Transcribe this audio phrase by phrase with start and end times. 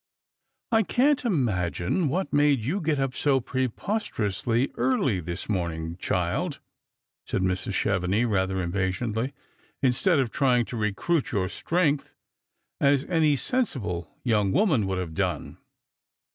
[0.73, 6.59] "I^can't imagine what made you get up so preposterously early this morning, child,"
[7.27, 7.73] said Mrs.
[7.73, 9.31] Chevenix rather impa tiently,"
[9.83, 12.15] instead of trying to recruit your strength,
[12.79, 15.59] as any sensible young woman would have done.